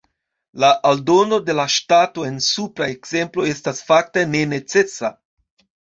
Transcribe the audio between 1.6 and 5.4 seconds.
ŝtato en supra ekzemplo estas fakte ne necesa.